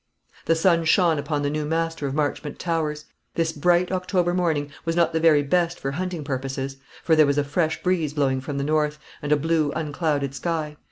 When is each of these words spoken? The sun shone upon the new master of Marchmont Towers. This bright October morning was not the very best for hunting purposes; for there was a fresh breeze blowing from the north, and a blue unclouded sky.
The 0.45 0.55
sun 0.55 0.85
shone 0.85 1.19
upon 1.19 1.43
the 1.43 1.49
new 1.51 1.63
master 1.63 2.07
of 2.07 2.15
Marchmont 2.15 2.57
Towers. 2.57 3.05
This 3.35 3.51
bright 3.51 3.91
October 3.91 4.33
morning 4.33 4.71
was 4.83 4.95
not 4.95 5.13
the 5.13 5.19
very 5.19 5.43
best 5.43 5.79
for 5.79 5.91
hunting 5.91 6.23
purposes; 6.23 6.77
for 7.03 7.15
there 7.15 7.27
was 7.27 7.37
a 7.37 7.43
fresh 7.43 7.83
breeze 7.83 8.15
blowing 8.15 8.41
from 8.41 8.57
the 8.57 8.63
north, 8.63 8.97
and 9.21 9.31
a 9.31 9.37
blue 9.37 9.71
unclouded 9.73 10.33
sky. 10.33 10.75